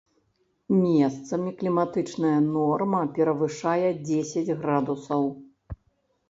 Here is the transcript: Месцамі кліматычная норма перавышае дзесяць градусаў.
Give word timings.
Месцамі 0.75 1.51
кліматычная 1.59 2.31
норма 2.55 3.01
перавышае 3.19 3.89
дзесяць 4.09 4.55
градусаў. 4.65 5.29